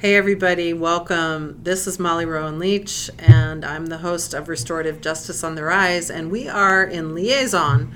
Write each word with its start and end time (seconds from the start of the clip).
Hey, 0.00 0.14
everybody, 0.14 0.72
welcome. 0.72 1.58
This 1.64 1.88
is 1.88 1.98
Molly 1.98 2.24
Rowan 2.24 2.60
Leach, 2.60 3.10
and 3.18 3.64
I'm 3.64 3.86
the 3.86 3.98
host 3.98 4.32
of 4.32 4.48
Restorative 4.48 5.00
Justice 5.00 5.42
on 5.42 5.56
the 5.56 5.64
Rise, 5.64 6.08
and 6.08 6.30
we 6.30 6.48
are 6.48 6.84
in 6.84 7.16
liaison 7.16 7.92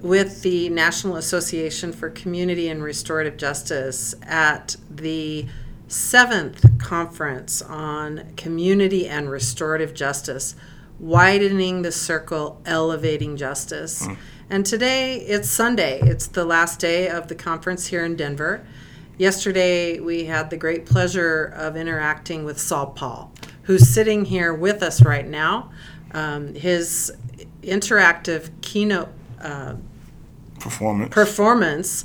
with 0.00 0.42
the 0.42 0.68
National 0.70 1.14
Association 1.14 1.92
for 1.92 2.10
Community 2.10 2.68
and 2.68 2.82
Restorative 2.82 3.36
Justice 3.36 4.16
at 4.22 4.74
the 4.90 5.46
seventh 5.86 6.80
conference 6.80 7.62
on 7.62 8.32
community 8.36 9.08
and 9.08 9.30
restorative 9.30 9.94
justice, 9.94 10.56
widening 10.98 11.82
the 11.82 11.92
circle, 11.92 12.60
elevating 12.66 13.36
justice. 13.36 14.04
Mm. 14.04 14.16
And 14.50 14.66
today 14.66 15.18
it's 15.18 15.48
Sunday, 15.48 16.00
it's 16.00 16.26
the 16.26 16.44
last 16.44 16.80
day 16.80 17.08
of 17.08 17.28
the 17.28 17.36
conference 17.36 17.86
here 17.86 18.04
in 18.04 18.16
Denver. 18.16 18.66
Yesterday, 19.18 20.00
we 20.00 20.24
had 20.24 20.50
the 20.50 20.56
great 20.56 20.86
pleasure 20.86 21.52
of 21.56 21.76
interacting 21.76 22.44
with 22.44 22.58
Saul 22.58 22.86
Paul, 22.86 23.32
who's 23.64 23.88
sitting 23.88 24.24
here 24.24 24.54
with 24.54 24.82
us 24.82 25.02
right 25.02 25.26
now. 25.26 25.70
Um, 26.12 26.54
his 26.54 27.12
interactive 27.62 28.50
keynote 28.62 29.08
uh, 29.40 29.74
performance 30.58 31.12
performance 31.12 32.04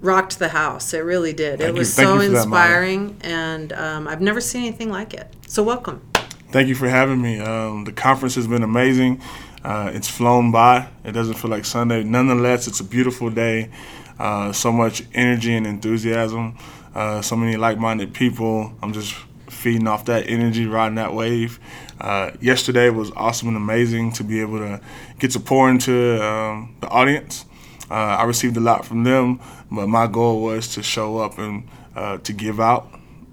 rocked 0.00 0.38
the 0.38 0.48
house. 0.48 0.94
It 0.94 0.98
really 0.98 1.32
did. 1.32 1.58
Thank 1.58 1.76
it 1.76 1.78
was 1.78 1.92
so 1.92 2.20
inspiring, 2.20 3.18
that, 3.18 3.26
and 3.26 3.72
um, 3.72 4.08
I've 4.08 4.20
never 4.20 4.40
seen 4.40 4.62
anything 4.62 4.90
like 4.90 5.14
it. 5.14 5.34
So, 5.46 5.62
welcome. 5.62 6.06
Thank 6.50 6.68
you 6.68 6.74
for 6.74 6.88
having 6.88 7.20
me. 7.20 7.40
Um, 7.40 7.84
the 7.84 7.92
conference 7.92 8.34
has 8.36 8.46
been 8.46 8.62
amazing. 8.62 9.20
Uh, 9.64 9.90
it's 9.94 10.08
flown 10.08 10.52
by. 10.52 10.88
It 11.04 11.12
doesn't 11.12 11.34
feel 11.34 11.50
like 11.50 11.64
Sunday. 11.64 12.04
Nonetheless, 12.04 12.68
it's 12.68 12.80
a 12.80 12.84
beautiful 12.84 13.30
day. 13.30 13.70
Uh, 14.18 14.52
so 14.52 14.70
much 14.70 15.02
energy 15.14 15.54
and 15.54 15.66
enthusiasm, 15.66 16.56
uh, 16.94 17.20
so 17.22 17.34
many 17.34 17.56
like-minded 17.56 18.14
people. 18.14 18.72
I'm 18.82 18.92
just 18.92 19.14
feeding 19.48 19.88
off 19.88 20.04
that 20.04 20.28
energy, 20.28 20.66
riding 20.66 20.96
that 20.96 21.14
wave. 21.14 21.58
Uh, 22.00 22.30
yesterday 22.40 22.90
was 22.90 23.10
awesome 23.16 23.48
and 23.48 23.56
amazing 23.56 24.12
to 24.12 24.24
be 24.24 24.40
able 24.40 24.58
to 24.58 24.80
get 25.18 25.30
to 25.32 25.40
pour 25.40 25.68
into 25.70 26.22
um, 26.24 26.76
the 26.80 26.88
audience. 26.88 27.44
Uh, 27.90 27.94
I 27.94 28.24
received 28.24 28.56
a 28.56 28.60
lot 28.60 28.84
from 28.84 29.02
them, 29.04 29.40
but 29.70 29.88
my 29.88 30.06
goal 30.06 30.42
was 30.42 30.74
to 30.74 30.82
show 30.82 31.18
up 31.18 31.38
and 31.38 31.68
uh, 31.96 32.18
to 32.18 32.32
give 32.32 32.60
out 32.60 32.88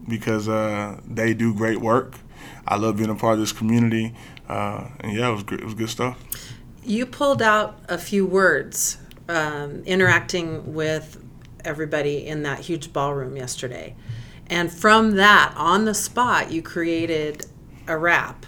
because 0.08 0.48
they 1.08 1.34
do 1.34 1.54
great 1.54 1.80
work. 1.80 2.16
I 2.68 2.78
love 2.78 2.98
being 2.98 3.10
a 3.10 3.16
part 3.16 3.34
of 3.34 3.40
this 3.40 3.52
community, 3.52 4.14
and 4.52 5.14
yeah, 5.14 5.30
it 5.30 5.34
was 5.34 5.44
great. 5.44 5.62
It 5.62 5.66
was 5.66 5.74
good 5.74 5.90
stuff. 5.90 6.20
You 6.84 7.06
pulled 7.06 7.42
out 7.42 7.80
a 7.88 7.98
few 7.98 8.26
words 8.26 8.98
um, 9.30 9.84
interacting 9.86 10.74
with 10.74 11.24
everybody 11.64 12.26
in 12.26 12.44
that 12.44 12.60
huge 12.60 12.92
ballroom 12.92 13.38
yesterday. 13.38 13.96
And 14.48 14.72
from 14.72 15.12
that, 15.16 15.54
on 15.56 15.86
the 15.86 15.94
spot, 15.94 16.52
you 16.52 16.62
created 16.62 17.46
a 17.88 17.98
rap 17.98 18.46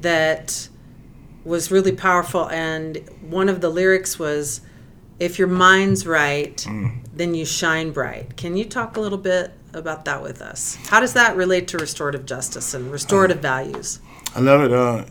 that 0.00 0.68
was 1.44 1.70
really 1.70 1.92
powerful. 1.92 2.48
And 2.50 2.98
one 3.22 3.48
of 3.48 3.60
the 3.60 3.70
lyrics 3.70 4.18
was, 4.18 4.60
If 5.18 5.38
your 5.38 5.48
mind's 5.48 6.06
right, 6.06 6.56
mm. 6.56 7.06
then 7.14 7.34
you 7.34 7.46
shine 7.46 7.92
bright. 7.92 8.36
Can 8.36 8.56
you 8.56 8.64
talk 8.64 8.96
a 8.96 9.00
little 9.00 9.18
bit 9.18 9.52
about 9.72 10.04
that 10.04 10.22
with 10.22 10.42
us? 10.42 10.76
How 10.88 11.00
does 11.00 11.14
that 11.14 11.36
relate 11.36 11.68
to 11.68 11.78
restorative 11.78 12.26
justice 12.26 12.74
and 12.74 12.92
restorative 12.92 13.38
uh, 13.38 13.42
values? 13.42 14.00
I 14.34 14.40
love 14.40 14.62
it. 14.62 14.72
Uh, 14.72 15.04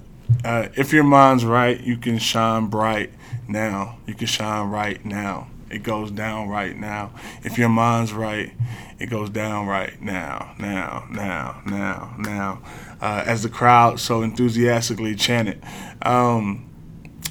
uh, 0.43 0.69
if 0.75 0.93
your 0.93 1.03
mind's 1.03 1.45
right, 1.45 1.79
you 1.79 1.97
can 1.97 2.17
shine 2.17 2.67
bright 2.67 3.11
now. 3.47 3.97
You 4.07 4.13
can 4.13 4.27
shine 4.27 4.69
right 4.69 5.03
now. 5.05 5.47
It 5.69 5.83
goes 5.83 6.11
down 6.11 6.49
right 6.49 6.75
now. 6.75 7.11
If 7.43 7.57
your 7.57 7.69
mind's 7.69 8.11
right, 8.11 8.51
it 8.99 9.09
goes 9.09 9.29
down 9.29 9.67
right 9.67 9.99
now, 10.01 10.53
now, 10.59 11.07
now, 11.09 11.61
now, 11.65 12.15
now. 12.17 12.61
Uh, 12.99 13.23
as 13.25 13.41
the 13.43 13.49
crowd 13.49 13.99
so 13.99 14.21
enthusiastically 14.21 15.15
chanted. 15.15 15.63
Um, 16.01 16.69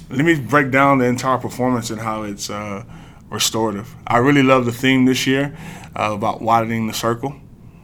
let 0.09 0.25
me 0.25 0.35
break 0.35 0.71
down 0.71 0.97
the 0.97 1.05
entire 1.05 1.37
performance 1.37 1.89
and 1.91 2.01
how 2.01 2.23
it's 2.23 2.49
uh, 2.49 2.83
restorative. 3.29 3.95
I 4.05 4.17
really 4.17 4.43
love 4.43 4.65
the 4.65 4.73
theme 4.73 5.05
this 5.05 5.25
year 5.25 5.55
uh, 5.95 6.11
about 6.13 6.41
widening 6.41 6.87
the 6.87 6.93
circle 6.93 7.35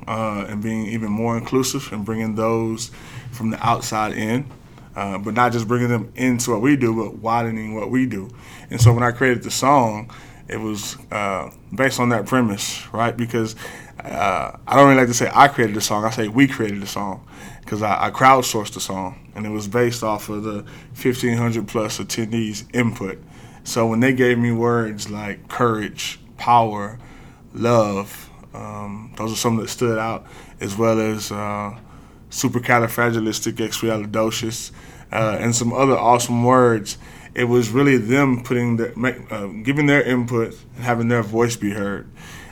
uh, 0.08 0.46
and 0.50 0.62
being 0.62 0.88
even 0.88 1.12
more 1.12 1.38
inclusive 1.38 1.92
and 1.94 2.04
bringing 2.04 2.36
those 2.36 2.92
from 3.32 3.52
the 3.52 3.66
outside 3.66 4.14
in 4.14 4.52
uh, 4.98 5.16
but 5.20 5.36
not 5.36 5.52
just 5.52 5.68
bringing 5.68 5.90
them 5.90 6.12
into 6.16 6.50
what 6.50 6.60
we 6.60 6.76
do, 6.76 6.92
but 6.96 7.20
widening 7.20 7.76
what 7.76 7.92
we 7.92 8.08
do. 8.08 8.28
And 8.72 8.82
so 8.82 8.92
when 8.92 9.04
I 9.04 9.12
created 9.12 9.44
the 9.44 9.52
song, 9.52 10.12
it 10.48 10.58
was 10.58 10.98
uh, 11.12 11.52
based 11.76 12.00
on 12.00 12.10
that 12.10 12.26
premise, 12.26 12.92
right? 12.92 13.16
Because 13.16 13.56
uh, 14.00 14.58
I 14.68 14.76
don't 14.76 14.88
really 14.88 15.02
like 15.02 15.10
to 15.10 15.14
say 15.14 15.30
I 15.32 15.50
created 15.50 15.76
the 15.76 15.82
song. 15.82 16.04
I 16.04 16.10
say 16.10 16.28
we 16.28 16.48
created 16.48 16.82
the 16.82 16.88
song 16.88 17.28
because 17.60 17.84
I, 17.84 18.08
I, 18.08 18.10
crowdsourced 18.10 18.74
the 18.74 18.80
song, 18.80 19.30
and 19.36 19.46
it 19.46 19.50
was 19.50 19.68
based 19.68 20.02
off 20.02 20.30
of 20.30 20.42
the 20.42 20.64
1,500 21.00 21.68
plus 21.68 22.00
attendees' 22.00 22.66
input. 22.74 23.20
So 23.64 23.86
when 23.86 24.00
they 24.00 24.14
gave 24.14 24.40
me 24.40 24.52
words 24.52 25.12
like 25.12 25.48
courage, 25.48 26.20
power, 26.38 26.98
love, 27.54 28.32
um, 28.56 29.14
those 29.16 29.32
are 29.32 29.36
some 29.36 29.58
that 29.58 29.70
stood 29.70 30.00
out, 30.00 30.26
as 30.60 30.76
well 30.76 31.00
as 31.00 31.32
uh, 31.32 31.78
supercalifragilisticexpialidocious, 32.30 34.72
uh, 35.12 35.38
and 35.40 35.56
some 35.56 35.74
other 35.74 35.98
awesome 35.98 36.44
words. 36.44 36.98
It 37.34 37.46
was 37.46 37.70
really 37.70 37.98
them 37.98 38.44
putting 38.44 38.78
the, 38.78 38.94
uh, 39.30 39.48
giving 39.64 39.86
their 39.86 40.02
input 40.02 40.56
and 40.76 40.84
having 40.84 41.08
their 41.08 41.24
voice 41.24 41.56
be 41.56 41.72
heard. 41.72 42.10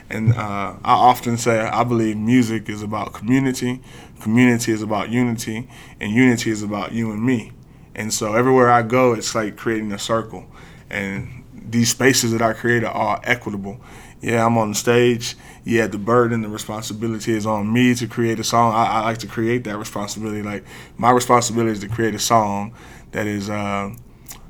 And 0.08 0.34
uh, 0.34 0.76
I 0.84 0.92
often 0.92 1.36
say 1.36 1.58
I 1.58 1.82
believe 1.82 2.16
music 2.16 2.68
is 2.68 2.82
about 2.82 3.12
community, 3.12 3.82
community 4.20 4.72
is 4.72 4.82
about 4.82 5.10
unity, 5.10 5.68
and 6.00 6.12
unity 6.12 6.50
is 6.50 6.62
about 6.62 6.92
you 6.92 7.10
and 7.10 7.24
me. 7.24 7.52
And 7.94 8.12
so 8.12 8.34
everywhere 8.34 8.70
I 8.70 8.82
go, 8.82 9.14
it's 9.14 9.34
like 9.34 9.56
creating 9.56 9.90
a 9.90 9.98
circle. 9.98 10.46
And 10.88 11.44
these 11.52 11.90
spaces 11.90 12.30
that 12.32 12.42
I 12.42 12.52
create 12.52 12.84
are 12.84 12.92
all 12.92 13.18
equitable 13.24 13.80
yeah, 14.20 14.44
I'm 14.44 14.56
on 14.58 14.70
the 14.70 14.74
stage. 14.74 15.36
Yeah, 15.64 15.86
the 15.86 15.98
burden, 15.98 16.42
the 16.42 16.48
responsibility 16.48 17.32
is 17.32 17.46
on 17.46 17.72
me 17.72 17.94
to 17.96 18.06
create 18.06 18.38
a 18.38 18.44
song. 18.44 18.72
I, 18.72 18.84
I 18.86 19.00
like 19.00 19.18
to 19.18 19.26
create 19.26 19.64
that 19.64 19.76
responsibility. 19.78 20.42
Like 20.42 20.64
my 20.96 21.10
responsibility 21.10 21.72
is 21.72 21.80
to 21.80 21.88
create 21.88 22.14
a 22.14 22.18
song 22.18 22.74
that 23.12 23.26
is 23.26 23.50
uh, 23.50 23.94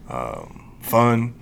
uh, 0.08 0.44
fun, 0.80 1.34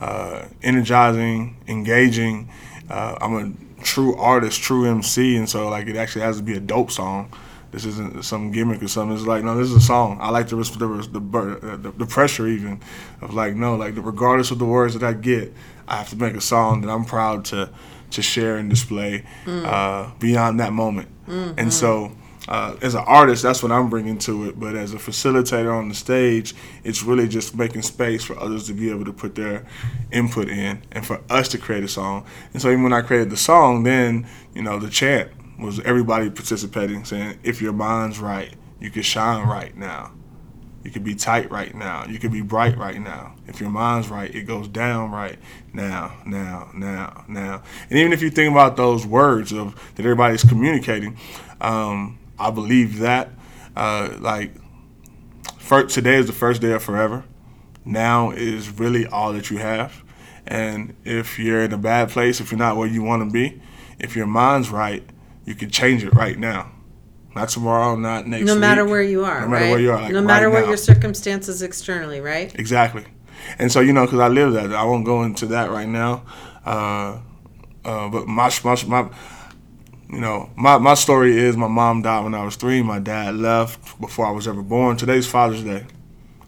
uh, 0.00 0.46
energizing, 0.62 1.56
engaging. 1.68 2.50
Uh, 2.90 3.16
I'm 3.20 3.34
a 3.34 3.82
true 3.82 4.16
artist, 4.16 4.62
true 4.62 4.86
MC, 4.86 5.36
and 5.36 5.48
so 5.48 5.68
like 5.68 5.86
it 5.86 5.96
actually 5.96 6.22
has 6.22 6.38
to 6.38 6.42
be 6.42 6.56
a 6.56 6.60
dope 6.60 6.90
song. 6.90 7.30
This 7.70 7.84
isn't 7.84 8.24
some 8.24 8.50
gimmick 8.50 8.82
or 8.82 8.88
something. 8.88 9.16
It's 9.16 9.26
like 9.26 9.44
no, 9.44 9.56
this 9.56 9.68
is 9.68 9.76
a 9.76 9.80
song. 9.80 10.18
I 10.20 10.30
like 10.30 10.48
the 10.48 10.56
the 10.56 10.86
the, 11.12 11.76
the, 11.76 11.90
the 11.90 12.06
pressure 12.06 12.46
even 12.46 12.80
of 13.20 13.34
like 13.34 13.54
no, 13.54 13.76
like 13.76 13.94
regardless 13.96 14.50
of 14.50 14.58
the 14.58 14.64
words 14.64 14.94
that 14.94 15.02
I 15.02 15.12
get, 15.12 15.52
I 15.86 15.96
have 15.96 16.08
to 16.10 16.16
make 16.16 16.34
a 16.34 16.40
song 16.40 16.80
that 16.82 16.90
I'm 16.90 17.04
proud 17.04 17.44
to 17.46 17.70
to 18.10 18.22
share 18.22 18.56
and 18.56 18.70
display 18.70 19.24
mm. 19.44 19.64
uh, 19.64 20.10
beyond 20.18 20.60
that 20.60 20.72
moment. 20.72 21.08
Mm-hmm. 21.26 21.58
And 21.58 21.72
so, 21.72 22.12
uh, 22.48 22.76
as 22.80 22.94
an 22.94 23.04
artist, 23.06 23.42
that's 23.42 23.62
what 23.62 23.70
I'm 23.70 23.90
bringing 23.90 24.16
to 24.20 24.48
it. 24.48 24.58
But 24.58 24.74
as 24.74 24.94
a 24.94 24.96
facilitator 24.96 25.70
on 25.70 25.90
the 25.90 25.94
stage, 25.94 26.54
it's 26.84 27.02
really 27.02 27.28
just 27.28 27.54
making 27.54 27.82
space 27.82 28.24
for 28.24 28.38
others 28.40 28.66
to 28.68 28.72
be 28.72 28.88
able 28.88 29.04
to 29.04 29.12
put 29.12 29.34
their 29.34 29.66
input 30.10 30.48
in, 30.48 30.82
and 30.92 31.04
for 31.04 31.20
us 31.28 31.48
to 31.48 31.58
create 31.58 31.84
a 31.84 31.88
song. 31.88 32.24
And 32.54 32.62
so, 32.62 32.68
even 32.68 32.82
when 32.82 32.94
I 32.94 33.02
created 33.02 33.28
the 33.28 33.36
song, 33.36 33.82
then 33.82 34.26
you 34.54 34.62
know 34.62 34.78
the 34.78 34.88
chant 34.88 35.30
was 35.58 35.80
everybody 35.80 36.30
participating, 36.30 37.04
saying, 37.04 37.38
"If 37.42 37.60
your 37.60 37.72
mind's 37.72 38.18
right, 38.18 38.54
you 38.80 38.90
can 38.90 39.02
shine 39.02 39.46
right 39.46 39.76
now." 39.76 40.12
You 40.84 40.92
could 40.92 41.04
be 41.04 41.14
tight 41.14 41.50
right 41.50 41.74
now. 41.74 42.06
You 42.06 42.18
could 42.18 42.32
be 42.32 42.40
bright 42.40 42.78
right 42.78 42.98
now. 42.98 43.34
If 43.46 43.60
your 43.60 43.68
mind's 43.68 44.08
right, 44.08 44.32
it 44.34 44.44
goes 44.44 44.68
down 44.68 45.10
right 45.10 45.38
now, 45.72 46.16
now, 46.24 46.70
now, 46.72 47.24
now. 47.28 47.62
And 47.90 47.98
even 47.98 48.12
if 48.12 48.22
you 48.22 48.30
think 48.30 48.52
about 48.52 48.76
those 48.76 49.04
words 49.04 49.52
of 49.52 49.74
that 49.96 50.04
everybody's 50.04 50.44
communicating, 50.44 51.18
um, 51.60 52.18
I 52.38 52.50
believe 52.50 53.00
that. 53.00 53.30
Uh, 53.76 54.16
like, 54.18 54.54
today 55.88 56.16
is 56.16 56.26
the 56.26 56.32
first 56.32 56.62
day 56.62 56.72
of 56.72 56.82
forever. 56.82 57.24
Now 57.84 58.30
is 58.30 58.70
really 58.70 59.06
all 59.06 59.32
that 59.32 59.50
you 59.50 59.58
have. 59.58 60.02
And 60.46 60.94
if 61.04 61.38
you're 61.38 61.62
in 61.62 61.72
a 61.72 61.78
bad 61.78 62.08
place, 62.08 62.40
if 62.40 62.50
you're 62.50 62.58
not 62.58 62.76
where 62.76 62.88
you 62.88 63.02
want 63.02 63.22
to 63.22 63.30
be, 63.30 63.60
if 63.98 64.16
your 64.16 64.26
mind's 64.26 64.70
right, 64.70 65.02
you 65.48 65.54
can 65.54 65.70
change 65.70 66.04
it 66.04 66.14
right 66.14 66.38
now 66.38 66.70
not 67.34 67.48
tomorrow, 67.50 67.94
not 67.94 68.26
next. 68.26 68.46
No 68.46 68.56
matter 68.56 68.84
week. 68.84 68.90
where 68.90 69.02
you 69.02 69.24
are, 69.24 69.42
no 69.42 69.48
matter 69.48 69.64
right? 69.64 69.70
where 69.70 69.80
you 69.80 69.92
are, 69.92 70.02
like 70.02 70.12
no 70.12 70.22
matter 70.22 70.46
right 70.46 70.54
what 70.54 70.60
now. 70.62 70.68
your 70.68 70.76
circumstances 70.76 71.62
externally, 71.62 72.20
right? 72.20 72.52
Exactly, 72.58 73.04
and 73.58 73.70
so 73.70 73.80
you 73.80 73.92
know, 73.92 74.04
because 74.04 74.18
I 74.18 74.28
live 74.28 74.52
that, 74.54 74.72
I 74.72 74.84
won't 74.84 75.04
go 75.04 75.22
into 75.22 75.46
that 75.46 75.70
right 75.70 75.88
now. 75.88 76.24
Uh, 76.64 77.20
uh, 77.84 78.08
but 78.08 78.26
my, 78.26 78.50
my, 78.64 78.76
my, 78.86 79.08
you 80.10 80.20
know, 80.20 80.50
my, 80.56 80.78
my 80.78 80.94
story 80.94 81.38
is 81.38 81.56
my 81.56 81.68
mom 81.68 82.02
died 82.02 82.24
when 82.24 82.34
I 82.34 82.44
was 82.44 82.56
three. 82.56 82.82
My 82.82 82.98
dad 82.98 83.36
left 83.36 84.00
before 84.00 84.26
I 84.26 84.30
was 84.30 84.46
ever 84.46 84.62
born. 84.62 84.96
Today's 84.96 85.26
Father's 85.26 85.62
Day. 85.62 85.86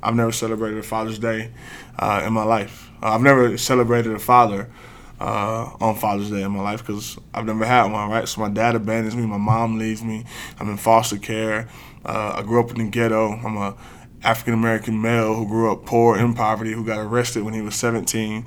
I've 0.02 0.14
never 0.14 0.32
celebrated 0.32 0.78
a 0.78 0.82
Father's 0.82 1.18
Day 1.18 1.52
uh, 1.98 2.24
in 2.26 2.32
my 2.32 2.44
life. 2.44 2.90
Uh, 3.02 3.14
I've 3.14 3.22
never 3.22 3.56
celebrated 3.56 4.12
a 4.12 4.18
father 4.18 4.70
uh, 5.20 5.70
on 5.80 5.94
Father's 5.96 6.30
Day 6.30 6.42
in 6.42 6.52
my 6.52 6.62
life 6.62 6.84
because 6.84 7.18
I've 7.34 7.44
never 7.44 7.64
had 7.64 7.92
one, 7.92 8.10
right? 8.10 8.26
So 8.26 8.40
my 8.40 8.48
dad 8.48 8.74
abandons 8.74 9.14
me, 9.14 9.26
my 9.26 9.36
mom 9.36 9.78
leaves 9.78 10.02
me, 10.02 10.24
I'm 10.58 10.68
in 10.70 10.76
foster 10.76 11.18
care. 11.18 11.68
Uh, 12.04 12.34
I 12.36 12.42
grew 12.42 12.60
up 12.60 12.70
in 12.70 12.78
the 12.78 12.90
ghetto. 12.90 13.32
I'm 13.32 13.56
a 13.56 13.76
African 14.22 14.54
American 14.54 15.00
male 15.00 15.34
who 15.34 15.46
grew 15.46 15.70
up 15.72 15.84
poor 15.84 16.16
in 16.16 16.34
poverty, 16.34 16.72
who 16.72 16.84
got 16.84 16.98
arrested 16.98 17.42
when 17.42 17.54
he 17.54 17.60
was 17.60 17.74
17 17.74 18.46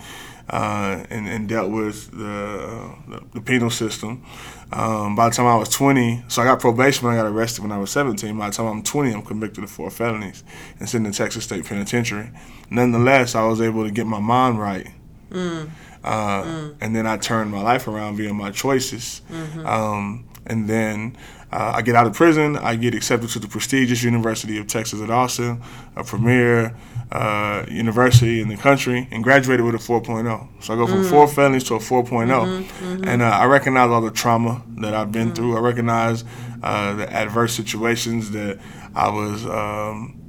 uh, 0.50 1.06
and, 1.10 1.28
and, 1.28 1.48
dealt 1.48 1.72
with 1.72 2.12
the, 2.12 2.96
the, 3.08 3.22
the 3.34 3.42
penal 3.42 3.70
system. 3.70 4.24
Um, 4.72 5.16
by 5.16 5.30
the 5.30 5.36
time 5.36 5.46
I 5.46 5.56
was 5.56 5.70
20, 5.70 6.26
so 6.28 6.42
I 6.42 6.46
got 6.46 6.60
probation 6.60 7.08
when 7.08 7.16
I 7.16 7.22
got 7.22 7.28
arrested 7.28 7.62
when 7.62 7.72
I 7.72 7.78
was 7.78 7.92
17. 7.92 8.38
By 8.38 8.50
the 8.50 8.56
time 8.56 8.66
I'm 8.66 8.84
20, 8.84 9.14
I'm 9.14 9.22
convicted 9.22 9.64
of 9.64 9.72
four 9.72 9.90
felonies 9.90 10.44
and 10.80 10.90
sent 10.90 11.06
to 11.06 11.12
Texas 11.12 11.46
State 11.46 11.66
Penitentiary. 11.66 12.30
Nonetheless, 12.70 13.36
I 13.36 13.46
was 13.46 13.62
able 13.62 13.86
to 13.86 13.92
get 13.92 14.06
my 14.06 14.20
mind 14.20 14.60
right. 14.60 14.88
Mm. 15.32 15.70
Uh, 16.04 16.44
mm. 16.44 16.76
And 16.82 16.96
then 16.96 17.08
I 17.08 17.18
turned 17.18 17.52
my 17.52 17.62
life 17.62 17.88
around 17.88 18.18
via 18.18 18.34
my 18.34 18.52
choices. 18.52 19.22
Mm-hmm. 19.30 19.66
Um, 19.66 20.26
and 20.46 20.68
then 20.68 21.18
uh, 21.52 21.74
I 21.76 21.82
get 21.82 21.96
out 21.96 22.08
of 22.08 22.14
prison. 22.14 22.58
I 22.58 22.76
get 22.76 22.96
accepted 22.96 23.30
to 23.30 23.40
the 23.40 23.48
prestigious 23.48 24.04
University 24.04 24.58
of 24.58 24.68
Texas 24.68 25.02
at 25.02 25.10
Austin, 25.10 25.62
a 25.96 26.04
premier 26.04 26.76
uh, 27.12 27.66
university 27.70 28.42
in 28.42 28.48
the 28.48 28.58
country, 28.58 29.08
and 29.12 29.24
graduated 29.24 29.66
with 29.66 29.76
a 29.76 29.78
4.0. 29.78 30.64
So 30.64 30.74
I 30.74 30.78
go 30.78 30.88
from 30.88 31.04
mm. 31.04 31.10
four 31.10 31.28
felonies 31.28 31.64
to 31.66 31.76
a 31.76 31.80
4 31.80 32.04
mm-hmm, 32.04 32.32
mm-hmm. 32.32 33.04
And 33.08 33.22
uh, 33.22 33.26
I 33.26 33.46
recognize 33.46 33.90
all 33.90 34.02
the 34.02 34.12
trauma 34.12 34.64
that 34.78 34.94
I've 34.94 35.12
been 35.12 35.32
mm. 35.32 35.36
through. 35.36 35.56
I 35.56 35.60
recognize 35.60 36.26
uh, 36.64 36.96
the 36.96 37.12
adverse 37.12 37.54
situations 37.54 38.32
that 38.32 38.60
I 38.96 39.10
was. 39.10 39.46
Um, 39.46 40.20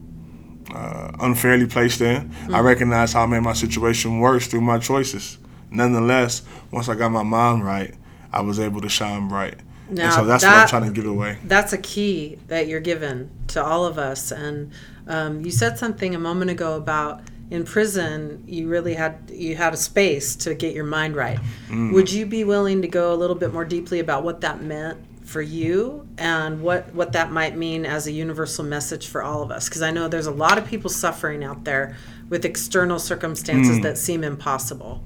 uh, 0.74 1.12
unfairly 1.20 1.66
placed 1.66 2.00
in. 2.00 2.34
I 2.46 2.48
mm. 2.48 2.64
recognize 2.64 3.12
how 3.12 3.22
I 3.22 3.26
made 3.26 3.42
my 3.42 3.52
situation 3.52 4.18
worse 4.18 4.48
through 4.48 4.62
my 4.62 4.78
choices. 4.78 5.38
Nonetheless, 5.74 6.42
once 6.70 6.88
I 6.88 6.94
got 6.94 7.10
my 7.10 7.22
mind 7.22 7.64
right, 7.64 7.94
I 8.32 8.40
was 8.40 8.58
able 8.58 8.80
to 8.80 8.88
shine 8.88 9.28
bright. 9.28 9.58
Now, 9.88 10.04
and 10.04 10.12
so 10.14 10.24
that's 10.24 10.42
that, 10.42 10.50
what 10.50 10.62
I'm 10.62 10.68
trying 10.68 10.94
to 10.94 11.00
give 11.00 11.10
away. 11.10 11.38
That's 11.44 11.72
a 11.72 11.78
key 11.78 12.38
that 12.48 12.68
you're 12.68 12.80
given 12.80 13.30
to 13.48 13.62
all 13.62 13.84
of 13.84 13.98
us. 13.98 14.32
And 14.32 14.72
um, 15.06 15.44
you 15.44 15.50
said 15.50 15.78
something 15.78 16.14
a 16.14 16.18
moment 16.18 16.50
ago 16.50 16.76
about 16.76 17.22
in 17.50 17.64
prison 17.64 18.42
you 18.46 18.68
really 18.68 18.94
had 18.94 19.30
you 19.30 19.54
had 19.54 19.74
a 19.74 19.76
space 19.76 20.34
to 20.36 20.54
get 20.54 20.74
your 20.74 20.84
mind 20.84 21.14
right. 21.14 21.38
Mm. 21.68 21.92
Would 21.92 22.10
you 22.10 22.26
be 22.26 22.44
willing 22.44 22.82
to 22.82 22.88
go 22.88 23.12
a 23.12 23.16
little 23.16 23.36
bit 23.36 23.52
more 23.52 23.64
deeply 23.64 24.00
about 24.00 24.24
what 24.24 24.40
that 24.40 24.62
meant 24.62 24.98
for 25.24 25.42
you 25.42 26.06
and 26.18 26.62
what 26.62 26.94
what 26.94 27.12
that 27.12 27.30
might 27.30 27.56
mean 27.56 27.84
as 27.84 28.06
a 28.06 28.12
universal 28.12 28.64
message 28.64 29.08
for 29.08 29.22
all 29.22 29.42
of 29.42 29.50
us? 29.50 29.68
Because 29.68 29.82
I 29.82 29.90
know 29.90 30.08
there's 30.08 30.26
a 30.26 30.32
lot 30.32 30.56
of 30.56 30.66
people 30.66 30.88
suffering 30.88 31.44
out 31.44 31.64
there 31.64 31.96
with 32.30 32.44
external 32.44 32.98
circumstances 32.98 33.78
mm. 33.78 33.82
that 33.82 33.98
seem 33.98 34.24
impossible. 34.24 35.02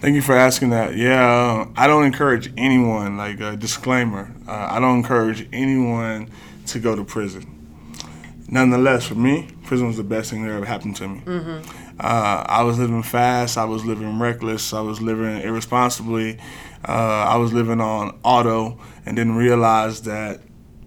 Thank 0.00 0.14
you 0.14 0.22
for 0.22 0.36
asking 0.36 0.70
that. 0.70 0.96
Yeah, 0.96 1.66
I 1.76 1.88
don't 1.88 2.04
encourage 2.04 2.52
anyone, 2.56 3.16
like 3.16 3.40
a 3.40 3.56
disclaimer, 3.56 4.32
uh, 4.46 4.68
I 4.70 4.78
don't 4.78 4.98
encourage 4.98 5.48
anyone 5.52 6.30
to 6.66 6.78
go 6.78 6.94
to 6.94 7.04
prison. 7.04 7.54
Nonetheless, 8.48 9.06
for 9.06 9.16
me, 9.16 9.48
prison 9.64 9.88
was 9.88 9.96
the 9.96 10.04
best 10.04 10.30
thing 10.30 10.46
that 10.46 10.52
ever 10.52 10.64
happened 10.64 10.94
to 10.96 11.08
me. 11.08 11.20
Mm-hmm. 11.20 11.96
Uh, 11.98 12.44
I 12.46 12.62
was 12.62 12.78
living 12.78 13.02
fast, 13.02 13.58
I 13.58 13.64
was 13.64 13.84
living 13.84 14.20
reckless, 14.20 14.72
I 14.72 14.80
was 14.82 15.02
living 15.02 15.40
irresponsibly, 15.40 16.38
uh, 16.86 16.92
I 16.92 17.36
was 17.36 17.52
living 17.52 17.80
on 17.80 18.20
auto, 18.22 18.78
and 19.04 19.16
didn't 19.16 19.34
realize 19.34 20.02
that 20.02 20.40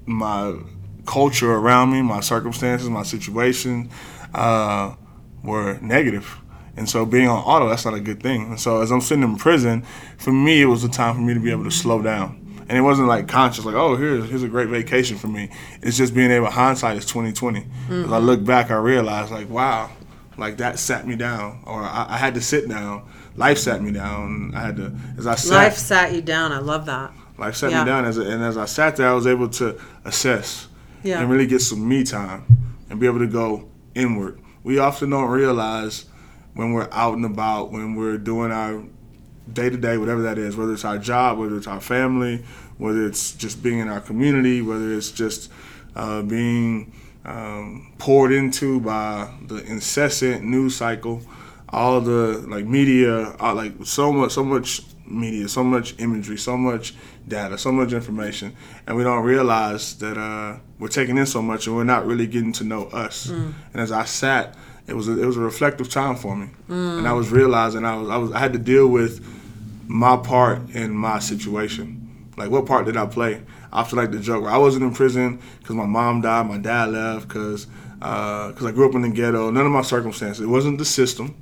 my 0.06 0.58
culture 1.06 1.52
around 1.52 1.92
me, 1.92 2.02
my 2.02 2.22
circumstances, 2.22 2.90
my 2.90 3.04
situation 3.04 3.90
uh, 4.34 4.96
were 5.44 5.78
negative. 5.82 6.38
And 6.78 6.90
so 6.90 7.06
being 7.06 7.28
on 7.28 7.40
auto, 7.44 7.70
that's 7.70 7.86
not 7.86 7.94
a 7.94 8.00
good 8.00 8.24
thing. 8.24 8.44
And 8.44 8.60
so 8.60 8.82
as 8.82 8.92
I'm 8.92 9.02
sitting 9.02 9.24
in 9.24 9.36
prison, 9.36 9.84
for 10.18 10.32
me, 10.32 10.62
it 10.62 10.66
was 10.66 10.84
a 10.84 10.90
time 10.90 11.16
for 11.16 11.22
me 11.22 11.34
to 11.34 11.40
be 11.40 11.52
able 11.52 11.66
to 11.66 11.72
slow 11.72 12.02
down. 12.02 12.38
And 12.70 12.78
it 12.78 12.82
wasn't 12.82 13.10
like 13.10 13.28
conscious, 13.28 13.66
like, 13.66 13.76
oh, 13.76 13.98
here's 13.98 14.30
here's 14.30 14.44
a 14.44 14.48
great 14.48 14.70
vacation 14.70 15.18
for 15.18 15.28
me. 15.28 15.50
It's 15.82 15.98
just 15.98 16.14
being 16.14 16.32
able. 16.32 16.50
Hindsight 16.50 16.96
is 16.96 17.06
2020. 17.06 17.60
Mm-hmm. 17.60 18.06
As 18.06 18.12
I 18.14 18.18
look 18.20 18.46
back, 18.46 18.72
I 18.72 18.76
realized, 18.76 19.30
like, 19.30 19.50
wow, 19.50 19.90
like 20.38 20.58
that 20.58 20.80
sat 20.80 21.06
me 21.06 21.18
down, 21.18 21.64
or 21.66 21.82
I, 21.82 22.06
I, 22.12 22.18
had 22.18 22.34
to 22.36 22.42
sit 22.42 22.70
down. 22.70 23.10
Life 23.36 23.58
sat 23.58 23.82
me 23.82 23.92
down. 23.92 24.54
I 24.56 24.62
had 24.62 24.78
to, 24.78 24.96
as 25.18 25.28
I 25.28 25.36
sat. 25.36 25.56
Life 25.56 25.78
sat 25.78 26.14
you 26.14 26.22
down. 26.22 26.54
I 26.54 26.60
love 26.60 26.86
that. 26.86 27.12
Life 27.38 27.58
sat 27.58 27.72
yeah. 27.72 27.84
me 27.84 27.90
down, 27.90 28.06
as 28.06 28.18
a, 28.18 28.22
and 28.22 28.42
as 28.42 28.56
I 28.56 28.66
sat 28.66 28.96
there, 28.96 29.10
I 29.10 29.14
was 29.14 29.28
able 29.28 29.50
to 29.50 29.78
assess 30.06 30.70
yeah. 31.04 31.20
and 31.20 31.30
really 31.30 31.48
get 31.48 31.60
some 31.60 31.86
me 31.86 32.06
time 32.06 32.46
and 32.90 33.00
be 33.00 33.06
able 33.06 33.20
to 33.20 33.28
go 33.28 33.70
inward. 33.96 34.40
We 34.64 34.80
often 34.80 35.10
don't 35.10 35.30
realize 35.30 36.06
when 36.54 36.74
we're 36.74 36.90
out 36.92 37.16
and 37.16 37.26
about, 37.26 37.72
when 37.72 37.96
we're 37.96 38.18
doing 38.18 38.52
our 38.52 38.84
day 39.52 39.70
to 39.70 39.78
day, 39.78 39.98
whatever 39.98 40.22
that 40.22 40.38
is, 40.38 40.56
whether 40.56 40.74
it's 40.74 40.86
our 40.86 40.98
job, 40.98 41.38
whether 41.38 41.58
it's 41.58 41.68
our 41.68 41.82
family, 41.82 42.44
whether 42.78 43.06
it's 43.06 43.34
just 43.34 43.62
being 43.62 43.80
in 43.80 43.88
our 43.88 44.02
community, 44.02 44.62
whether 44.62 44.94
it's 44.94 45.12
just 45.12 45.52
uh, 45.96 46.22
being 46.22 46.92
um, 47.26 47.94
poured 47.98 48.32
into 48.32 48.80
by 48.80 49.32
the 49.48 49.64
incessant 49.66 50.44
news 50.44 50.76
cycle, 50.76 51.22
all 51.70 52.02
the 52.02 52.44
like 52.48 52.66
media, 52.66 53.36
uh, 53.40 53.54
like 53.54 53.74
so 53.84 54.12
much, 54.12 54.32
so 54.32 54.44
much 54.44 54.82
media, 55.06 55.48
so 55.48 55.64
much 55.64 56.00
imagery, 56.00 56.38
so 56.38 56.58
much 56.58 56.94
data, 57.28 57.58
so 57.58 57.72
much 57.72 57.94
information, 57.94 58.56
and 58.88 58.98
we 58.98 59.04
don't 59.04 59.24
realize 59.24 59.98
that 60.00 60.18
uh, 60.18 60.58
we're 60.80 60.88
taking 60.88 61.18
in 61.18 61.26
so 61.26 61.42
much 61.42 61.68
and 61.68 61.76
we're 61.76 61.84
not 61.84 62.06
really 62.06 62.28
getting 62.28 62.52
to 62.54 62.64
know 62.64 62.86
us. 62.88 63.28
Mm. 63.28 63.54
And 63.74 63.82
as 63.82 63.92
I 63.92 64.06
sat 64.06 64.56
it 64.88 64.96
was 64.96 65.08
a, 65.08 65.22
it 65.22 65.26
was 65.26 65.38
a 65.38 65.42
reflective 65.42 65.90
time 65.90 66.16
for 66.16 66.36
me, 66.36 66.50
mm. 66.70 66.98
and 66.98 67.08
I 67.08 67.14
was 67.14 67.30
realizing 67.32 67.86
I 67.86 67.96
was 67.96 68.10
I 68.10 68.18
was 68.18 68.32
I 68.32 68.40
had 68.40 68.54
to 68.54 68.60
deal 68.60 68.88
with 68.88 69.26
my 69.88 70.18
part 70.18 70.70
in 70.72 70.96
my 70.96 71.20
situation. 71.20 72.32
Like 72.38 72.50
what 72.50 72.66
part 72.66 72.86
did 72.86 72.98
I 72.98 73.06
play? 73.06 73.42
I 73.72 73.88
like 73.92 74.12
the 74.12 74.20
joke. 74.20 74.46
I 74.46 74.58
wasn't 74.58 74.84
in 74.84 74.94
prison 74.94 75.40
because 75.60 75.76
my 75.76 75.86
mom 75.86 76.22
died, 76.22 76.48
my 76.48 76.58
dad 76.58 76.92
left 76.92 77.28
because 77.28 77.68
because 78.00 78.64
uh, 78.64 78.68
I 78.68 78.72
grew 78.72 78.90
up 78.90 78.96
in 78.96 79.04
the 79.04 79.10
ghetto. 79.10 79.52
None 79.52 79.66
of 79.66 79.72
my 79.72 79.84
circumstances. 79.84 80.42
It 80.42 80.48
wasn't 80.48 80.80
the 80.80 80.86
system, 80.86 81.36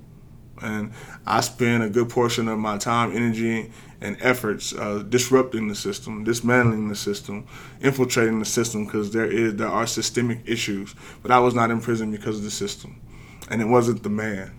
and 0.62 0.92
I 1.26 1.42
spent 1.42 1.84
a 1.84 1.90
good 1.90 2.10
portion 2.10 2.48
of 2.50 2.60
my 2.60 2.78
time, 2.78 3.16
energy, 3.16 3.72
and 4.02 4.18
efforts 4.20 4.74
uh, 4.74 5.04
disrupting 5.08 5.70
the 5.70 5.76
system, 5.76 6.24
dismantling 6.24 6.90
the 6.90 6.96
system, 6.96 7.48
infiltrating 7.82 8.40
the 8.40 8.46
system 8.46 8.86
because 8.86 9.12
there 9.12 9.26
is 9.26 9.56
there 9.56 9.70
are 9.70 9.88
systemic 9.88 10.42
issues. 10.46 10.94
But 11.22 11.32
I 11.32 11.40
was 11.40 11.54
not 11.54 11.72
in 11.72 11.80
prison 11.82 12.12
because 12.12 12.38
of 12.38 12.44
the 12.44 12.52
system 12.52 13.00
and 13.50 13.62
it 13.62 13.66
wasn't 13.66 14.04
the 14.04 14.10
man. 14.10 14.52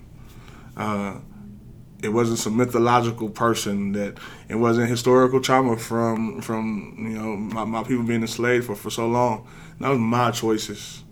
Uh, 0.76 1.20
it 2.02 2.08
wasn't 2.08 2.38
some 2.38 2.56
mythological 2.56 3.28
person 3.28 3.92
that 3.92 4.18
it 4.48 4.54
wasn't 4.54 4.88
historical 4.88 5.40
trauma 5.40 5.76
from 5.76 6.40
from 6.40 6.96
you 6.98 7.18
know 7.18 7.36
my, 7.36 7.64
my 7.64 7.82
people 7.82 8.04
being 8.04 8.22
enslaved 8.22 8.66
for, 8.66 8.74
for 8.74 8.90
so 8.90 9.06
long. 9.06 9.46
That 9.80 9.90
was 9.90 9.98
my 9.98 10.30
choices, 10.30 11.04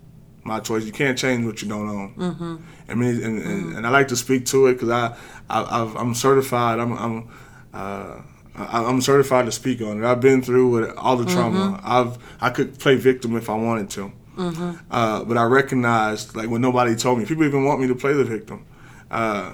my 0.43 0.59
choice. 0.59 0.85
You 0.85 0.91
can't 0.91 1.17
change 1.17 1.45
what 1.45 1.61
you 1.61 1.69
don't 1.69 1.89
own. 1.89 2.15
Mm-hmm. 2.15 2.55
I 2.89 2.93
mean, 2.95 3.23
and, 3.23 3.41
mm-hmm. 3.41 3.77
and, 3.77 3.87
I 3.87 3.89
like 3.89 4.07
to 4.09 4.15
speak 4.15 4.45
to 4.47 4.67
it 4.67 4.73
because 4.73 4.89
I, 4.89 5.15
I 5.49 6.01
am 6.01 6.15
certified. 6.15 6.79
I'm 6.79 6.93
I'm 6.93 7.29
uh, 7.73 8.21
I'm 8.55 9.01
certified 9.01 9.45
to 9.45 9.51
speak 9.51 9.81
on 9.81 10.03
it. 10.03 10.07
I've 10.07 10.21
been 10.21 10.41
through 10.41 10.69
with 10.69 10.97
all 10.97 11.17
the 11.17 11.31
trauma. 11.31 11.77
Mm-hmm. 11.77 11.85
I've 11.85 12.17
I 12.41 12.49
could 12.49 12.79
play 12.79 12.95
victim 12.95 13.35
if 13.35 13.49
I 13.49 13.55
wanted 13.55 13.89
to. 13.91 14.11
Mm-hmm. 14.39 14.77
Uh, 14.89 15.23
but 15.25 15.37
I 15.37 15.43
recognized, 15.43 16.35
like 16.35 16.49
when 16.49 16.61
nobody 16.61 16.95
told 16.95 17.19
me, 17.19 17.25
people 17.25 17.43
even 17.43 17.65
want 17.65 17.81
me 17.81 17.87
to 17.87 17.95
play 17.95 18.13
the 18.13 18.23
victim. 18.23 18.65
Uh, 19.11 19.53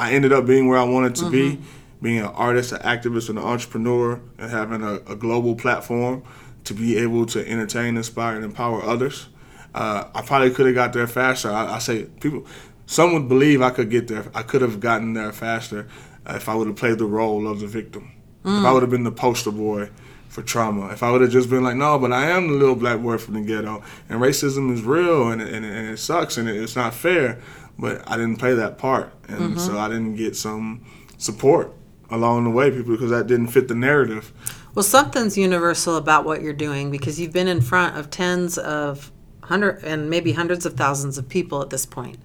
I 0.00 0.12
ended 0.12 0.32
up 0.32 0.46
being 0.46 0.66
where 0.66 0.78
I 0.78 0.84
wanted 0.84 1.14
to 1.16 1.24
mm-hmm. 1.26 1.60
be, 1.60 1.62
being 2.02 2.18
an 2.18 2.26
artist, 2.26 2.72
an 2.72 2.80
activist, 2.80 3.28
and 3.28 3.38
an 3.38 3.44
entrepreneur, 3.44 4.20
and 4.38 4.50
having 4.50 4.82
a, 4.82 4.94
a 5.10 5.14
global 5.14 5.54
platform 5.54 6.24
to 6.64 6.74
be 6.74 6.98
able 6.98 7.24
to 7.26 7.48
entertain, 7.48 7.96
inspire, 7.96 8.34
and 8.34 8.44
empower 8.44 8.82
others. 8.82 9.28
Uh, 9.74 10.08
I 10.12 10.22
probably 10.22 10.50
could 10.50 10.66
have 10.66 10.74
got 10.74 10.92
there 10.92 11.06
faster. 11.06 11.50
I, 11.50 11.74
I, 11.74 11.78
say 11.78 12.04
people, 12.04 12.46
some 12.86 13.12
would 13.12 13.28
believe 13.28 13.62
I 13.62 13.70
could 13.70 13.90
get 13.90 14.08
there. 14.08 14.24
I 14.34 14.42
could 14.42 14.62
have 14.62 14.80
gotten 14.80 15.12
there 15.12 15.32
faster 15.32 15.86
if 16.26 16.48
I 16.48 16.54
would 16.56 16.66
have 16.66 16.76
played 16.76 16.98
the 16.98 17.06
role 17.06 17.46
of 17.46 17.60
the 17.60 17.68
victim. 17.68 18.10
Mm. 18.44 18.58
If 18.58 18.64
I 18.64 18.68
mm. 18.68 18.74
would 18.74 18.82
have 18.82 18.90
been 18.90 19.04
the 19.04 19.12
poster 19.12 19.52
boy 19.52 19.90
for 20.36 20.42
trauma. 20.42 20.90
If 20.90 21.02
I 21.02 21.10
would 21.10 21.22
have 21.22 21.30
just 21.30 21.48
been 21.48 21.64
like, 21.64 21.76
no, 21.76 21.98
but 21.98 22.12
I 22.12 22.26
am 22.26 22.48
the 22.48 22.54
little 22.54 22.74
black 22.74 23.00
boy 23.00 23.16
from 23.16 23.32
the 23.32 23.40
ghetto, 23.40 23.82
and 24.10 24.20
racism 24.20 24.70
is 24.70 24.82
real, 24.82 25.30
and, 25.30 25.40
and, 25.40 25.64
and 25.64 25.88
it 25.88 25.98
sucks, 25.98 26.36
and 26.36 26.46
it's 26.46 26.76
not 26.76 26.92
fair, 26.92 27.40
but 27.78 28.02
I 28.06 28.18
didn't 28.18 28.36
play 28.36 28.52
that 28.52 28.76
part, 28.76 29.14
and 29.28 29.40
mm-hmm. 29.40 29.58
so 29.58 29.78
I 29.78 29.88
didn't 29.88 30.16
get 30.16 30.36
some 30.36 30.84
support 31.16 31.72
along 32.10 32.44
the 32.44 32.50
way, 32.50 32.70
people, 32.70 32.92
because 32.92 33.08
that 33.08 33.26
didn't 33.26 33.46
fit 33.46 33.66
the 33.68 33.74
narrative. 33.74 34.30
Well, 34.74 34.82
something's 34.82 35.38
universal 35.38 35.96
about 35.96 36.26
what 36.26 36.42
you're 36.42 36.52
doing 36.52 36.90
because 36.90 37.18
you've 37.18 37.32
been 37.32 37.48
in 37.48 37.62
front 37.62 37.96
of 37.96 38.10
tens 38.10 38.58
of 38.58 39.10
hundred 39.42 39.84
and 39.84 40.10
maybe 40.10 40.32
hundreds 40.32 40.66
of 40.66 40.74
thousands 40.74 41.16
of 41.16 41.26
people 41.30 41.62
at 41.62 41.70
this 41.70 41.86
point. 41.86 42.18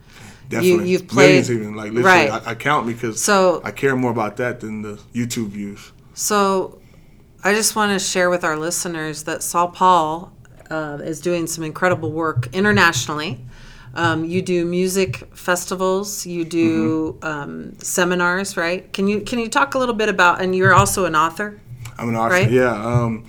Definitely. 0.49 0.89
You, 0.89 0.97
have 0.97 1.07
played 1.07 1.27
millions 1.27 1.51
even 1.51 1.75
like 1.77 1.93
literally. 1.93 2.29
Right. 2.29 2.45
I, 2.45 2.51
I 2.51 2.55
count 2.55 2.87
because 2.87 3.23
so 3.23 3.61
I 3.63 3.71
care 3.71 3.95
more 3.95 4.11
about 4.11 4.35
that 4.35 4.59
than 4.59 4.81
the 4.81 4.99
YouTube 5.13 5.47
views. 5.47 5.93
So 6.13 6.80
I 7.43 7.53
just 7.53 7.75
want 7.75 7.91
to 7.93 7.99
share 7.99 8.29
with 8.29 8.43
our 8.43 8.57
listeners 8.57 9.23
that 9.23 9.41
Saul 9.43 9.69
Paul 9.69 10.31
uh, 10.69 10.99
is 11.03 11.19
doing 11.21 11.47
some 11.47 11.63
incredible 11.63 12.11
work 12.11 12.47
internationally. 12.53 13.43
Um, 13.93 14.23
you 14.23 14.41
do 14.41 14.63
music 14.65 15.35
festivals. 15.35 16.25
You 16.25 16.45
do 16.45 17.13
Mm-hmm. 17.19 17.25
um, 17.27 17.79
seminars, 17.79 18.55
right? 18.55 18.91
Can 18.93 19.07
you 19.07 19.21
can 19.21 19.39
you 19.39 19.49
talk 19.49 19.73
a 19.75 19.79
little 19.79 19.95
bit 19.95 20.07
about? 20.07 20.41
And 20.41 20.55
you're 20.55 20.73
also 20.73 21.05
an 21.05 21.15
author. 21.15 21.59
I'm 21.97 22.09
an 22.09 22.15
author. 22.15 22.35
Right? 22.35 22.49
Yeah. 22.51 22.73
Um, 22.73 23.25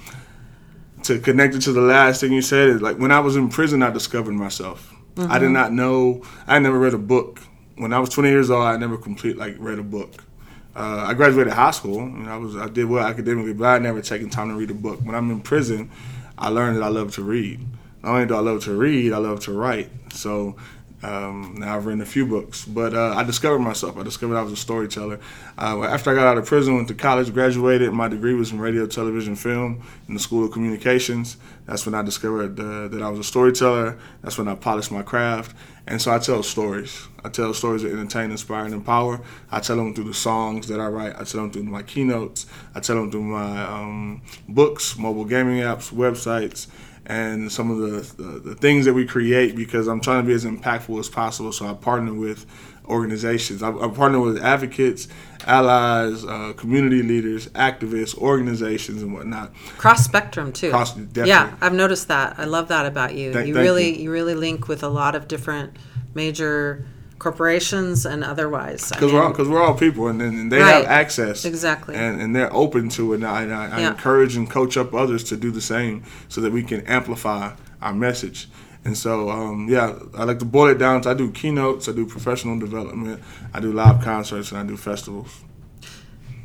to 1.05 1.19
connect 1.19 1.55
it 1.57 1.63
to 1.63 1.73
the 1.73 1.81
last 1.81 2.21
thing 2.21 2.33
you 2.33 2.43
said 2.43 2.69
is 2.69 2.81
like 2.81 2.97
when 2.99 3.11
I 3.11 3.19
was 3.19 3.35
in 3.35 3.49
prison, 3.49 3.83
I 3.83 3.91
discovered 3.91 4.35
myself. 4.35 4.95
I 5.19 5.39
did 5.39 5.51
not 5.51 5.73
know. 5.73 6.23
I 6.47 6.59
never 6.59 6.79
read 6.79 6.95
a 6.95 6.99
book. 6.99 7.41
When 7.77 7.93
I 7.93 7.99
was 7.99 8.09
20 8.11 8.29
years 8.31 8.51
old, 8.51 8.65
I 8.65 8.77
never 8.77 8.97
complete 8.97 9.37
like 9.37 9.57
read 9.59 9.79
a 9.79 9.83
book. 9.83 10.25
Uh, 10.75 11.05
I 11.09 11.15
graduated 11.15 11.53
high 11.53 11.71
school. 11.71 12.01
and 12.01 12.29
I 12.29 12.37
was 12.37 12.57
I 12.57 12.69
did 12.69 12.87
well 12.87 13.05
academically, 13.05 13.53
but 13.53 13.67
I 13.67 13.79
never 13.79 14.01
taken 14.01 14.31
time 14.31 14.49
to 14.49 14.55
read 14.55 14.71
a 14.71 14.75
book. 14.75 15.01
When 15.03 15.15
I'm 15.15 15.31
in 15.31 15.41
prison, 15.41 15.91
I 16.39 16.49
learned 16.49 16.79
that 16.79 16.83
I 16.83 16.89
love 16.89 17.13
to 17.15 17.23
read. 17.23 17.61
Not 18.03 18.15
only 18.15 18.27
do 18.27 18.35
I 18.35 18.41
love 18.41 18.65
to 18.65 18.75
read, 18.75 19.13
I 19.13 19.19
love 19.19 19.41
to 19.41 19.53
write. 19.53 19.91
So 20.13 20.57
um, 21.03 21.57
now 21.59 21.77
I've 21.77 21.85
written 21.85 22.01
a 22.01 22.07
few 22.07 22.27
books, 22.27 22.65
but 22.65 22.95
uh, 22.95 23.15
I 23.17 23.25
discovered 23.25 23.59
myself. 23.59 23.97
I 23.97 24.05
discovered 24.05 24.37
I 24.37 24.43
was 24.43 24.53
a 24.53 24.57
storyteller. 24.57 25.19
Uh, 25.59 25.83
after 25.83 26.11
I 26.11 26.15
got 26.15 26.27
out 26.27 26.39
of 26.39 26.47
prison, 26.47 26.77
went 26.77 26.89
to 26.89 26.95
college, 26.95 27.33
graduated. 27.33 27.93
My 27.93 28.09
degree 28.09 28.35
was 28.35 28.53
in 28.53 28.61
radio, 28.61 28.87
television, 28.87 29.35
film 29.35 29.83
in 30.07 30.15
the 30.15 30.21
School 30.21 30.45
of 30.45 30.53
Communications. 30.53 31.37
That's 31.67 31.85
when 31.87 31.95
I 31.95 32.03
discovered 32.03 32.59
uh, 32.59 32.89
that 32.89 33.03
I 33.03 33.09
was 33.09 33.19
a 33.19 33.25
storyteller. 33.25 33.99
That's 34.23 34.39
when 34.39 34.47
I 34.47 34.55
polished 34.55 34.93
my 34.93 35.03
craft. 35.03 35.57
And 35.87 36.01
so 36.01 36.13
I 36.13 36.19
tell 36.19 36.43
stories. 36.45 37.09
I 37.25 37.29
tell 37.29 37.53
stories 37.53 37.83
that 37.83 37.93
entertain, 37.93 38.31
inspire, 38.31 38.65
and 38.65 38.75
empower. 38.75 39.21
I 39.51 39.59
tell 39.59 39.77
them 39.77 39.95
through 39.95 40.05
the 40.05 40.15
songs 40.15 40.69
that 40.69 40.79
I 40.79 40.87
write. 40.87 41.15
I 41.19 41.25
tell 41.25 41.41
them 41.43 41.51
through 41.51 41.65
my 41.65 41.83
keynotes. 41.83 42.47
I 42.75 42.81
tell 42.81 42.97
them 42.97 43.11
through 43.11 43.25
my 43.25 43.65
um, 43.65 44.23
books, 44.49 44.97
mobile 44.97 45.25
gaming 45.25 45.59
apps, 45.59 45.93
websites, 45.93 46.69
and 47.07 47.51
some 47.51 47.71
of 47.71 47.79
the, 47.79 48.23
the, 48.23 48.39
the 48.39 48.55
things 48.55 48.85
that 48.85 48.95
we 48.95 49.05
create 49.07 49.57
because 49.57 49.89
I'm 49.89 50.01
trying 50.01 50.23
to 50.23 50.27
be 50.27 50.35
as 50.35 50.45
impactful 50.45 50.99
as 51.01 51.09
possible. 51.09 51.53
So 51.53 51.67
I 51.67 51.75
partner 51.75 52.15
with 52.15 52.47
organizations. 52.87 53.63
I, 53.63 53.71
I 53.71 53.89
partner 53.89 54.21
with 54.21 54.43
advocates, 54.43 55.09
allies, 55.47 56.25
uh, 56.25 56.53
community 56.57 57.03
leaders, 57.03 57.49
activists, 57.49 58.17
organizations, 58.17 59.03
and 59.03 59.13
whatnot. 59.15 59.53
Cross 59.79 60.05
spectrum 60.05 60.53
too. 60.53 60.71
Cross- 60.71 60.95
definitely. 60.95 61.31
Yeah, 61.31 61.57
I've 61.61 61.75
noticed 61.75 62.09
that. 62.09 62.39
I 62.39 62.45
love 62.45 62.69
that 62.69 62.87
about 62.87 63.15
you. 63.15 63.33
Thank- 63.33 63.49
you 63.49 63.55
really 63.55 63.97
you. 63.97 64.05
you 64.05 64.13
really 64.13 64.35
link 64.35 64.69
with 64.69 64.83
a 64.83 64.89
lot 64.89 65.15
of 65.15 65.29
different 65.29 65.77
major 66.15 66.87
corporations 67.23 68.05
and 68.05 68.25
otherwise. 68.25 68.91
Because 68.91 69.13
we're, 69.13 69.23
all- 69.23 69.33
we're 69.51 69.63
all 69.63 69.75
people, 69.75 70.09
and, 70.09 70.21
and 70.21 70.51
they 70.51 70.59
have 70.59 70.85
access. 70.87 71.45
Exactly. 71.45 71.95
And, 71.95 72.21
and 72.21 72.35
they're 72.35 72.53
open 72.53 72.89
to 72.91 73.13
it. 73.13 73.17
And 73.17 73.27
I, 73.27 73.45
I, 73.45 73.67
I 73.69 73.81
Yeah. 73.81 73.91
encourage 73.93 74.35
and 74.37 74.51
coach 74.51 74.77
up 74.77 74.93
others 74.93 75.23
to 75.25 75.37
do 75.37 75.51
the 75.53 75.61
same 75.61 76.03
so 76.29 76.41
that 76.41 76.53
we 76.53 76.63
can 76.65 76.81
amplify 76.87 77.55
our 77.81 77.95
message. 77.95 78.49
And 78.85 78.99
so, 78.99 79.31
um, 79.31 79.69
yeah, 79.71 79.97
I 80.19 80.25
like 80.25 80.41
to 80.41 80.45
boil 80.45 80.71
it 80.71 80.79
down 80.79 81.03
to 81.03 81.11
I 81.11 81.15
do 81.15 81.31
keynotes, 81.31 81.89
I 81.89 81.93
do 81.93 82.05
professional 82.05 82.59
development, 82.59 83.23
I 83.55 83.61
do 83.61 83.73
live 83.73 84.03
concerts, 84.03 84.51
and 84.51 84.59
I 84.59 84.65
do 84.65 84.77
festivals. 84.77 85.31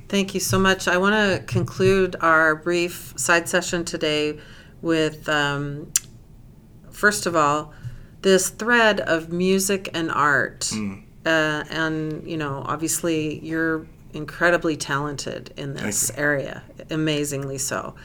Thank 0.07 0.35
you 0.35 0.39
so 0.39 0.59
much. 0.59 0.87
I 0.87 0.97
want 0.97 1.15
to 1.15 1.43
conclude 1.47 2.15
our 2.21 2.55
brief 2.55 3.13
side 3.17 3.49
session 3.49 3.83
today 3.83 4.37
with, 4.83 5.27
um, 5.27 5.91
first 6.91 7.25
of 7.25 7.35
all, 7.35 7.73
this 8.27 8.49
thread 8.49 8.99
of 8.99 9.31
music 9.31 9.89
and 9.93 10.11
art. 10.11 10.69
Uh, 11.25 11.63
and, 11.69 12.27
you 12.27 12.35
know, 12.35 12.61
obviously 12.65 13.39
you're 13.39 13.87
incredibly 14.13 14.75
talented 14.75 15.53
in 15.55 15.73
this 15.73 16.11
area, 16.17 16.61
amazingly 16.89 17.57
so. 17.57 17.95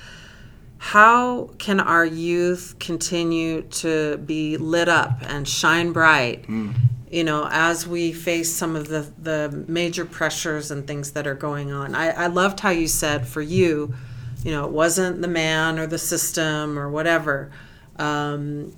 How 0.79 1.51
can 1.59 1.81
our 1.81 2.05
youth 2.05 2.77
continue 2.79 3.63
to 3.63 4.17
be 4.19 4.57
lit 4.57 4.89
up 4.89 5.23
and 5.23 5.47
shine 5.49 5.93
bright 5.93 6.45
you 7.11 7.25
know, 7.25 7.47
as 7.51 7.87
we 7.87 8.11
face 8.13 8.51
some 8.55 8.75
of 8.75 8.89
the, 8.89 9.13
the 9.19 9.65
major 9.69 10.05
pressures 10.07 10.71
and 10.71 10.87
things 10.87 11.11
that 11.11 11.27
are 11.27 11.35
going 11.35 11.71
on. 11.71 11.95
I, 11.95 12.09
I 12.09 12.27
loved 12.29 12.61
how 12.61 12.71
you 12.71 12.89
said 12.89 13.27
for 13.27 13.43
you, 13.43 13.93
you 14.45 14.51
know, 14.51 14.65
it 14.65 14.71
wasn't 14.71 15.21
the 15.21 15.29
man 15.29 15.79
or 15.79 15.87
the 15.87 15.99
system 15.99 16.79
or 16.79 16.89
whatever. 16.89 17.51
Um, 17.97 18.73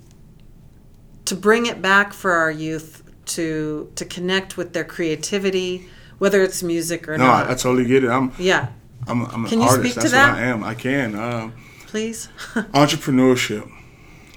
to 1.25 1.35
bring 1.35 1.65
it 1.65 1.81
back 1.81 2.13
for 2.13 2.31
our 2.31 2.51
youth 2.51 3.03
to 3.25 3.91
to 3.95 4.05
connect 4.05 4.57
with 4.57 4.73
their 4.73 4.83
creativity, 4.83 5.87
whether 6.19 6.41
it's 6.43 6.61
music 6.63 7.07
or 7.09 7.17
No, 7.17 7.25
not. 7.25 7.47
I, 7.47 7.51
I 7.51 7.55
totally 7.55 7.85
get 7.85 8.03
it. 8.03 8.09
I'm, 8.09 8.31
yeah, 8.37 8.67
I'm, 9.07 9.25
I'm 9.27 9.43
an 9.45 9.49
Can 9.49 9.59
you 9.61 9.67
artist. 9.67 9.81
speak 9.81 9.93
to 9.93 9.99
That's 10.09 10.11
that? 10.11 10.33
what 10.33 10.39
I 10.39 10.45
am. 10.45 10.63
I 10.63 10.73
can. 10.75 11.15
Um, 11.15 11.53
please. 11.87 12.29
entrepreneurship 12.73 13.69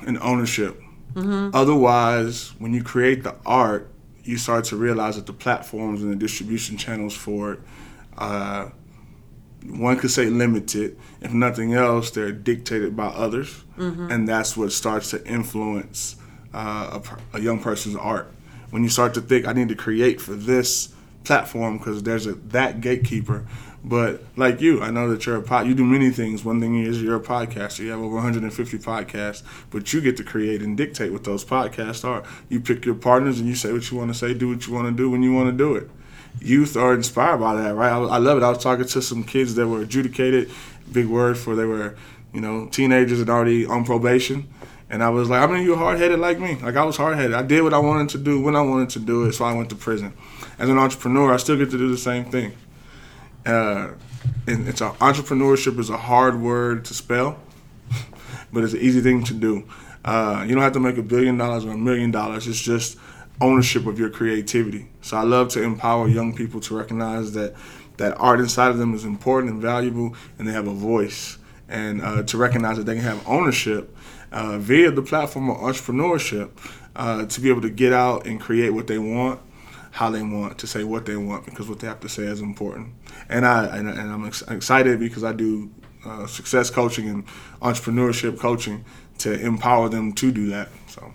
and 0.06 0.18
ownership. 0.18 0.80
Mm-hmm. 1.14 1.54
Otherwise, 1.54 2.50
when 2.58 2.72
you 2.74 2.82
create 2.82 3.22
the 3.24 3.34
art, 3.44 3.90
you 4.24 4.36
start 4.38 4.64
to 4.66 4.76
realize 4.76 5.16
that 5.16 5.26
the 5.26 5.32
platforms 5.32 6.02
and 6.02 6.10
the 6.12 6.16
distribution 6.16 6.76
channels 6.76 7.14
for 7.16 7.54
it, 7.54 7.60
uh, 8.18 8.68
one 9.66 9.96
could 9.98 10.10
say 10.10 10.26
limited. 10.26 10.98
If 11.20 11.32
nothing 11.32 11.74
else, 11.74 12.10
they're 12.10 12.32
dictated 12.32 12.96
by 12.96 13.06
others, 13.08 13.64
Mm-hmm. 13.78 14.10
and 14.10 14.28
that's 14.28 14.56
what 14.56 14.72
starts 14.72 15.10
to 15.10 15.24
influence 15.24 16.16
uh, 16.54 17.00
a, 17.32 17.36
a 17.36 17.40
young 17.40 17.60
person's 17.60 17.96
art. 17.96 18.30
When 18.70 18.82
you 18.82 18.88
start 18.88 19.14
to 19.14 19.20
think, 19.20 19.46
I 19.46 19.52
need 19.52 19.68
to 19.70 19.74
create 19.74 20.20
for 20.20 20.34
this 20.34 20.94
platform 21.24 21.78
because 21.78 22.02
there's 22.02 22.26
a 22.26 22.32
that 22.34 22.80
gatekeeper. 22.80 23.46
But 23.84 24.22
like 24.36 24.60
you, 24.60 24.82
I 24.82 24.90
know 24.90 25.08
that 25.10 25.24
you're 25.24 25.36
a 25.36 25.42
pod. 25.42 25.66
You 25.66 25.74
do 25.74 25.84
many 25.84 26.10
things. 26.10 26.44
One 26.44 26.60
thing 26.60 26.82
is 26.82 27.00
you're 27.00 27.16
a 27.16 27.20
podcaster. 27.20 27.80
You 27.80 27.90
have 27.90 28.00
over 28.00 28.16
150 28.16 28.78
podcasts, 28.78 29.42
but 29.70 29.92
you 29.92 30.00
get 30.00 30.16
to 30.16 30.24
create 30.24 30.62
and 30.62 30.76
dictate 30.76 31.12
what 31.12 31.24
those 31.24 31.44
podcasts 31.44 32.04
are. 32.04 32.24
You 32.48 32.60
pick 32.60 32.84
your 32.84 32.96
partners 32.96 33.38
and 33.38 33.48
you 33.48 33.54
say 33.54 33.72
what 33.72 33.90
you 33.90 33.96
want 33.96 34.12
to 34.12 34.18
say, 34.18 34.34
do 34.34 34.48
what 34.48 34.66
you 34.66 34.74
want 34.74 34.88
to 34.88 34.92
do 34.92 35.08
when 35.08 35.22
you 35.22 35.32
want 35.32 35.50
to 35.50 35.56
do 35.56 35.76
it. 35.76 35.88
Youth 36.40 36.76
are 36.76 36.92
inspired 36.92 37.38
by 37.38 37.54
that, 37.54 37.74
right? 37.74 37.90
I, 37.90 37.98
I 37.98 38.18
love 38.18 38.38
it. 38.38 38.44
I 38.44 38.50
was 38.50 38.58
talking 38.58 38.84
to 38.84 39.02
some 39.02 39.24
kids 39.24 39.54
that 39.54 39.66
were 39.66 39.82
adjudicated, 39.82 40.50
big 40.92 41.06
word 41.06 41.38
for 41.38 41.54
they 41.54 41.64
were, 41.64 41.96
you 42.32 42.40
know, 42.40 42.66
teenagers 42.66 43.20
and 43.20 43.30
already 43.30 43.64
on 43.64 43.84
probation. 43.84 44.48
And 44.90 45.02
I 45.02 45.10
was 45.10 45.28
like, 45.28 45.42
I 45.42 45.52
mean, 45.52 45.64
you're 45.64 45.76
hard 45.76 45.98
headed 45.98 46.18
like 46.18 46.38
me. 46.38 46.56
Like 46.56 46.76
I 46.76 46.84
was 46.84 46.96
hard 46.96 47.16
headed. 47.16 47.34
I 47.34 47.42
did 47.42 47.62
what 47.62 47.74
I 47.74 47.78
wanted 47.78 48.08
to 48.10 48.18
do 48.18 48.40
when 48.40 48.56
I 48.56 48.62
wanted 48.62 48.90
to 48.90 48.98
do 49.00 49.24
it, 49.24 49.34
so 49.34 49.44
I 49.44 49.52
went 49.52 49.68
to 49.70 49.76
prison. 49.76 50.14
As 50.58 50.68
an 50.68 50.78
entrepreneur, 50.78 51.32
I 51.32 51.36
still 51.36 51.56
get 51.56 51.70
to 51.70 51.78
do 51.78 51.90
the 51.90 51.98
same 51.98 52.24
thing. 52.24 52.54
Uh, 53.44 53.90
and 54.46 54.66
it's 54.66 54.80
a, 54.80 54.90
entrepreneurship 54.92 55.78
is 55.78 55.90
a 55.90 55.96
hard 55.96 56.40
word 56.40 56.84
to 56.86 56.94
spell, 56.94 57.38
but 58.52 58.64
it's 58.64 58.72
an 58.72 58.80
easy 58.80 59.00
thing 59.00 59.24
to 59.24 59.34
do. 59.34 59.68
Uh, 60.04 60.44
you 60.46 60.54
don't 60.54 60.62
have 60.62 60.72
to 60.72 60.80
make 60.80 60.96
a 60.96 61.02
billion 61.02 61.36
dollars 61.36 61.66
or 61.66 61.72
a 61.72 61.76
million 61.76 62.10
dollars. 62.10 62.46
It's 62.46 62.60
just 62.60 62.96
ownership 63.40 63.86
of 63.86 63.98
your 63.98 64.10
creativity. 64.10 64.88
So 65.02 65.16
I 65.16 65.22
love 65.22 65.48
to 65.50 65.62
empower 65.62 66.08
young 66.08 66.34
people 66.34 66.60
to 66.60 66.76
recognize 66.76 67.32
that 67.32 67.54
that 67.98 68.18
art 68.18 68.40
inside 68.40 68.70
of 68.70 68.78
them 68.78 68.94
is 68.94 69.04
important 69.04 69.52
and 69.52 69.60
valuable, 69.60 70.14
and 70.38 70.48
they 70.48 70.52
have 70.52 70.66
a 70.66 70.72
voice, 70.72 71.36
and 71.68 72.00
uh, 72.00 72.22
to 72.22 72.38
recognize 72.38 72.76
that 72.78 72.84
they 72.84 72.94
can 72.94 73.04
have 73.04 73.26
ownership 73.28 73.94
uh, 74.32 74.58
via 74.58 74.90
the 74.90 75.02
platform 75.02 75.50
of 75.50 75.56
entrepreneurship 75.58 76.50
uh, 76.96 77.26
to 77.26 77.40
be 77.40 77.48
able 77.48 77.62
to 77.62 77.70
get 77.70 77.92
out 77.92 78.26
and 78.26 78.40
create 78.40 78.70
what 78.70 78.86
they 78.86 78.98
want 78.98 79.40
how 79.92 80.10
they 80.10 80.22
want 80.22 80.58
to 80.58 80.66
say 80.66 80.84
what 80.84 81.06
they 81.06 81.16
want 81.16 81.44
because 81.44 81.68
what 81.68 81.80
they 81.80 81.86
have 81.86 82.00
to 82.00 82.08
say 82.08 82.22
is 82.24 82.40
important. 82.40 82.92
And 83.28 83.44
I 83.46 83.64
and, 83.76 83.88
and 83.88 84.12
I'm 84.12 84.26
ex- 84.26 84.42
excited 84.42 85.00
because 85.00 85.24
I 85.24 85.32
do 85.32 85.70
uh, 86.04 86.26
success 86.26 86.70
coaching 86.70 87.08
and 87.08 87.26
entrepreneurship 87.60 88.38
coaching 88.38 88.84
to 89.18 89.32
empower 89.40 89.88
them 89.88 90.12
to 90.12 90.30
do 90.30 90.48
that. 90.50 90.68
So 90.86 91.12